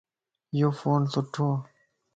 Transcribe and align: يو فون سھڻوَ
يو 0.59 0.69
فون 0.79 1.01
سھڻوَ 1.13 1.49